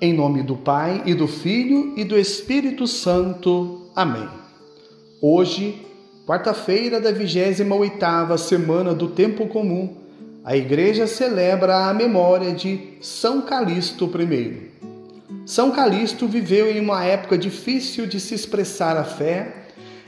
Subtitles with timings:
[0.00, 3.90] Em nome do Pai e do Filho e do Espírito Santo.
[3.96, 4.28] Amém.
[5.20, 5.84] Hoje,
[6.24, 9.96] quarta-feira da 28ª semana do tempo comum,
[10.44, 14.70] a igreja celebra a memória de São Calixto I.
[15.44, 19.64] São Calixto viveu em uma época difícil de se expressar a fé,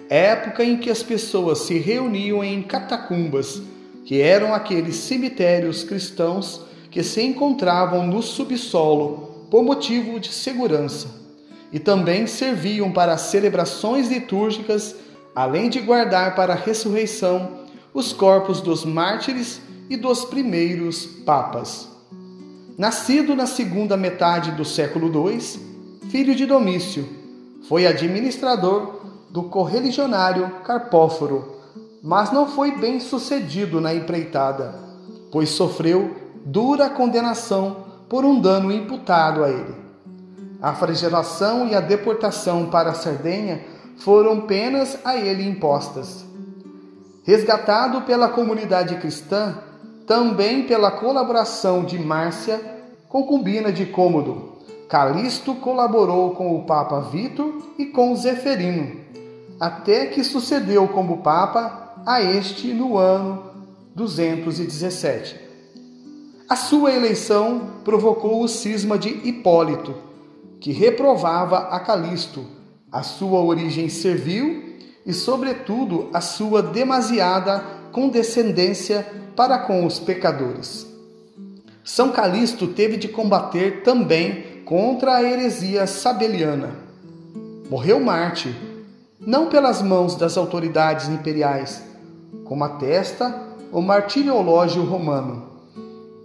[0.09, 3.61] época em que as pessoas se reuniam em catacumbas,
[4.05, 6.61] que eram aqueles cemitérios cristãos
[6.93, 11.09] que se encontravam no subsolo por motivo de segurança,
[11.73, 14.95] e também serviam para celebrações litúrgicas,
[15.35, 17.61] além de guardar para a ressurreição
[17.93, 21.89] os corpos dos mártires e dos primeiros papas.
[22.79, 25.41] Nascido na segunda metade do século II,
[26.09, 27.07] filho de Domício,
[27.69, 31.57] foi administrador do correligionário Carpóforo,
[32.03, 34.75] mas não foi bem sucedido na empreitada,
[35.31, 39.75] pois sofreu dura condenação por um dano imputado a ele.
[40.61, 43.65] A flagelação e a deportação para a Sardenha
[43.99, 46.25] foram penas a ele impostas.
[47.23, 49.59] Resgatado pela comunidade cristã,
[50.09, 52.61] também pela colaboração de Márcia,
[53.09, 54.59] concubina de Cômodo,
[54.89, 59.01] Calixto colaborou com o Papa Vitor e com Zeferino,
[59.61, 63.45] até que sucedeu como Papa a este no ano
[63.95, 65.50] 217.
[66.51, 69.95] A sua eleição provocou o cisma de Hipólito,
[70.59, 72.45] que reprovava a Calixto,
[72.91, 79.07] a sua origem servil e, sobretudo, a sua demasiada condescendência
[79.37, 80.89] para com os pecadores.
[81.85, 86.75] São Calixto teve de combater também contra a heresia sabeliana.
[87.71, 88.53] Morreu Marte,
[89.21, 91.81] não pelas mãos das autoridades imperiais,
[92.45, 93.41] como atesta
[93.71, 95.50] o martiriológio romano,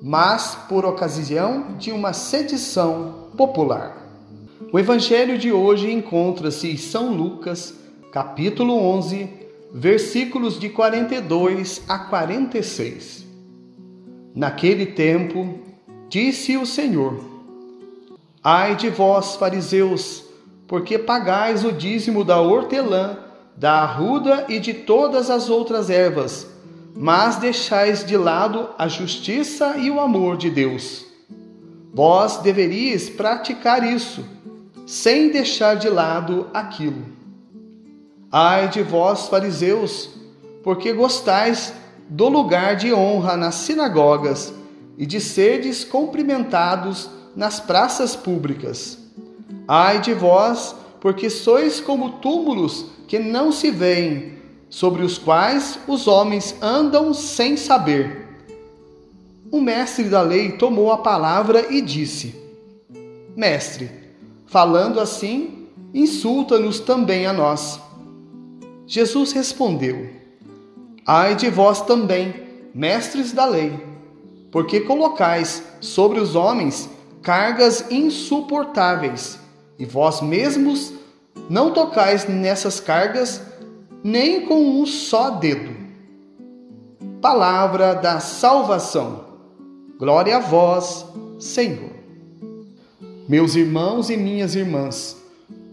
[0.08, 4.08] mas por ocasião de uma sedição popular.
[4.72, 7.74] O evangelho de hoje encontra-se em São Lucas,
[8.12, 9.28] capítulo 11,
[9.74, 13.26] versículos de 42 a 46.
[14.36, 15.58] Naquele tempo,
[16.08, 17.20] disse o Senhor:
[18.44, 20.24] Ai de vós, fariseus,
[20.68, 23.18] porque pagais o dízimo da hortelã,
[23.58, 26.55] da arruda e de todas as outras ervas,
[26.96, 31.06] mas deixais de lado a justiça e o amor de Deus.
[31.94, 34.24] Vós deveríeis praticar isso,
[34.86, 37.06] sem deixar de lado aquilo.
[38.32, 40.10] Ai de vós, fariseus,
[40.64, 41.74] porque gostais
[42.10, 44.54] do lugar de honra nas sinagogas
[44.98, 48.98] e de serdes cumprimentados nas praças públicas.
[49.68, 54.36] Ai de vós, porque sois como túmulos que não se veem
[54.70, 58.26] sobre os quais os homens andam sem saber.
[59.52, 62.36] O mestre da lei tomou a palavra e disse:
[63.36, 63.90] Mestre,
[64.46, 67.80] falando assim, insulta-nos também a nós.
[68.88, 70.10] Jesus respondeu:
[71.06, 72.34] Ai de vós também,
[72.74, 73.80] mestres da lei,
[74.52, 76.90] porque colocais sobre os homens
[77.22, 79.40] cargas insuportáveis,
[79.80, 80.94] e vós mesmos
[81.50, 83.42] não tocais nessas cargas
[84.06, 85.76] nem com um só dedo.
[87.20, 89.26] Palavra da salvação.
[89.98, 91.08] Glória a vós,
[91.40, 91.90] Senhor.
[93.28, 95.18] Meus irmãos e minhas irmãs,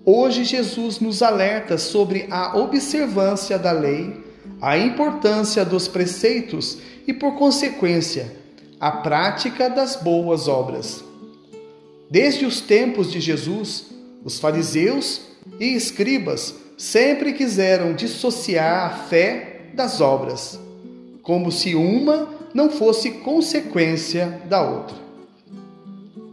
[0.03, 4.25] hoje Jesus nos alerta sobre a observância da lei,
[4.62, 8.34] a importância dos preceitos e, por consequência,
[8.81, 11.04] a prática das boas obras.
[12.09, 13.91] Desde os tempos de Jesus,
[14.25, 20.58] os fariseus e escribas sempre quiseram dissociar a fé das obras,
[21.22, 24.97] como se uma não fosse consequência da outra.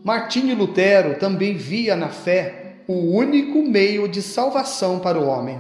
[0.04, 5.60] Martinho Lutero também via na fé o único meio de salvação para o homem,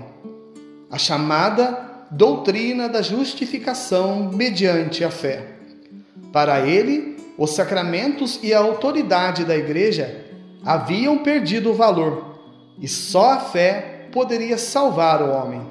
[0.90, 5.46] a chamada doutrina da justificação mediante a fé.
[6.34, 10.26] Para ele, os sacramentos e a autoridade da Igreja
[10.66, 12.29] haviam perdido o valor,
[12.80, 15.62] e só a fé poderia salvar o homem.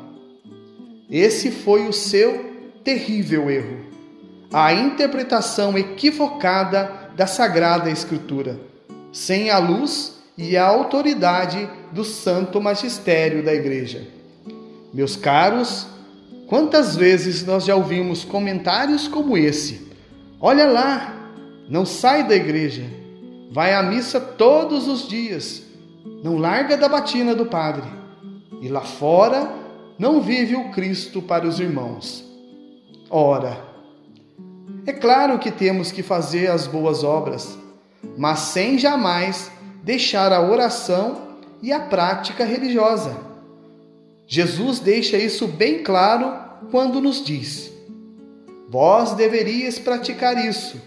[1.11, 2.53] Esse foi o seu
[2.85, 3.79] terrível erro,
[4.53, 8.59] a interpretação equivocada da Sagrada Escritura,
[9.13, 14.07] sem a luz e a autoridade do Santo Magistério da Igreja.
[14.93, 15.87] Meus caros,
[16.47, 19.89] quantas vezes nós já ouvimos comentários como esse?
[20.41, 21.15] Olha lá,
[21.69, 22.85] não sai da igreja,
[23.51, 25.63] vai à missa todos os dias,
[26.23, 27.87] não larga da batina do padre
[28.61, 29.53] e lá fora
[29.99, 32.25] não vive o Cristo para os irmãos.
[33.11, 33.65] Ora,
[34.87, 37.59] é claro que temos que fazer as boas obras,
[38.17, 39.51] mas sem jamais
[39.83, 41.29] deixar a oração
[41.63, 43.17] e a prática religiosa.
[44.27, 46.33] Jesus deixa isso bem claro
[46.71, 47.73] quando nos diz:
[48.69, 50.81] Vós deverias praticar isso,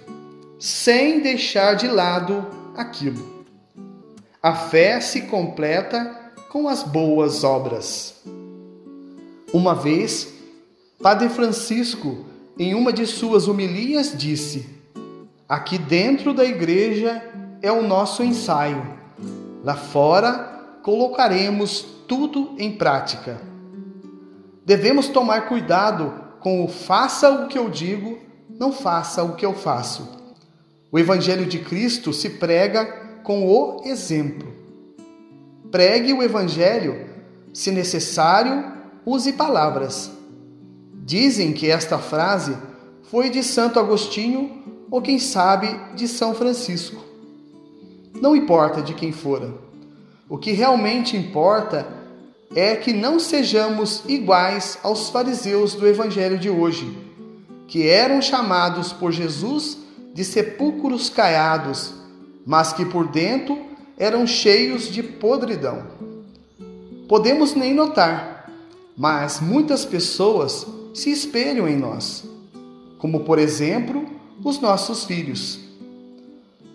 [0.60, 2.46] sem deixar de lado
[2.76, 3.31] aquilo.
[4.44, 8.24] A fé se completa com as boas obras.
[9.54, 10.34] Uma vez,
[11.00, 12.26] Padre Francisco,
[12.58, 14.68] em uma de suas homilias, disse:
[15.48, 17.24] Aqui dentro da igreja
[17.62, 18.98] é o nosso ensaio.
[19.64, 23.40] Lá fora colocaremos tudo em prática.
[24.66, 28.18] Devemos tomar cuidado com o faça o que eu digo,
[28.50, 30.20] não faça o que eu faço.
[30.92, 34.52] O Evangelho de Cristo se prega com o exemplo.
[35.72, 37.08] Pregue o Evangelho,
[37.54, 38.72] se necessário,
[39.06, 40.12] use palavras.
[41.04, 42.56] Dizem que esta frase
[43.04, 47.02] foi de Santo Agostinho ou, quem sabe, de São Francisco.
[48.22, 49.54] Não importa de quem fora.
[50.30, 51.88] O que realmente importa
[52.56, 56.98] é que não sejamos iguais aos fariseus do Evangelho de hoje,
[57.68, 59.78] que eram chamados por Jesus
[60.14, 61.94] de sepulcros caiados,
[62.46, 63.58] mas que por dentro
[63.98, 65.84] eram cheios de podridão.
[67.08, 68.50] Podemos nem notar,
[68.98, 72.24] mas muitas pessoas se espelham em nós,
[72.98, 74.06] como por exemplo
[74.44, 75.60] os nossos filhos.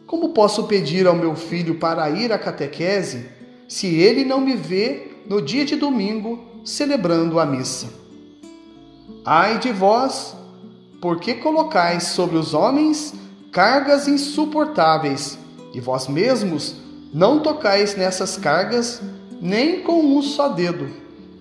[0.06, 3.26] Como posso pedir ao meu filho para ir à catequese
[3.68, 7.88] se ele não me vê no dia de domingo celebrando a missa?
[9.24, 10.36] Ai de vós,
[11.00, 13.12] porque colocais sobre os homens
[13.50, 15.38] cargas insuportáveis,
[15.76, 16.74] e vós mesmos
[17.12, 19.02] não tocais nessas cargas
[19.42, 20.88] nem com um só dedo.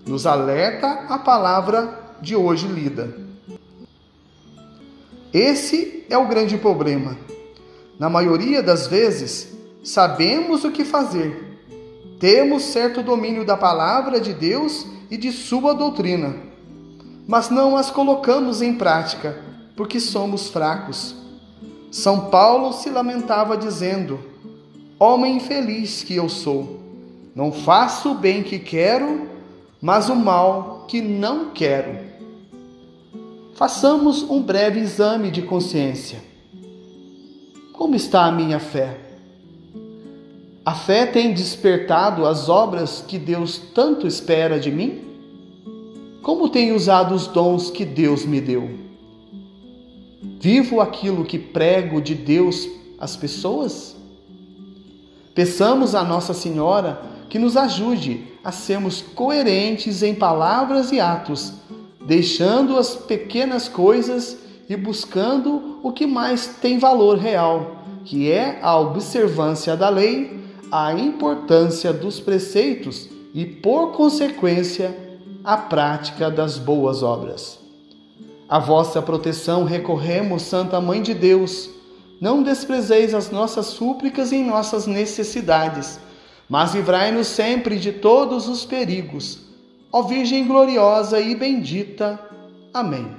[0.05, 3.17] Nos alerta a palavra de hoje lida.
[5.33, 7.17] Esse é o grande problema.
[7.97, 11.57] Na maioria das vezes, sabemos o que fazer.
[12.19, 16.35] Temos certo domínio da palavra de Deus e de sua doutrina,
[17.25, 19.41] mas não as colocamos em prática
[19.77, 21.24] porque somos fracos.
[21.95, 24.19] São Paulo se lamentava dizendo:
[24.99, 26.81] Homem infeliz que eu sou,
[27.33, 29.29] não faço o bem que quero,
[29.81, 31.97] mas o mal que não quero.
[33.53, 36.21] Façamos um breve exame de consciência.
[37.71, 38.97] Como está a minha fé?
[40.65, 44.99] A fé tem despertado as obras que Deus tanto espera de mim?
[46.21, 48.84] Como tenho usado os dons que Deus me deu?
[50.45, 52.69] Vivo aquilo que prego de Deus
[52.99, 53.95] às pessoas?
[55.33, 61.51] Peçamos a Nossa Senhora que nos ajude a sermos coerentes em palavras e atos
[61.99, 64.37] deixando as pequenas coisas
[64.69, 70.93] e buscando o que mais tem valor real, que é a observância da lei, a
[70.93, 74.95] importância dos preceitos e, por consequência,
[75.43, 77.64] a prática das boas obras.
[78.47, 81.69] A vossa proteção recorremos, Santa Mãe de Deus.
[82.21, 85.99] Não desprezeis as nossas súplicas em nossas necessidades,
[86.47, 89.45] mas livrai-nos sempre de todos os perigos
[89.95, 92.19] Ó Virgem gloriosa e bendita.
[92.73, 93.15] Amém.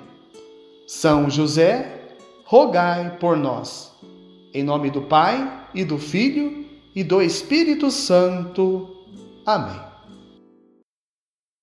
[0.86, 2.02] São José,
[2.44, 3.90] rogai por nós.
[4.52, 8.94] Em nome do Pai, e do Filho, e do Espírito Santo.
[9.46, 9.85] Amém.